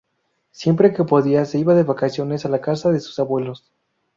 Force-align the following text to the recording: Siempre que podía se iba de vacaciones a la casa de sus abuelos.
Siempre 0.49 0.95
que 0.95 1.03
podía 1.03 1.45
se 1.45 1.59
iba 1.59 1.75
de 1.75 1.83
vacaciones 1.83 2.43
a 2.43 2.49
la 2.49 2.59
casa 2.59 2.89
de 2.89 2.99
sus 3.01 3.19
abuelos. 3.19 3.71